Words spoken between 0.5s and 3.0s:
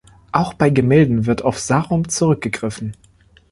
bei Gemälden wird auf Sarum zurückgegriffen.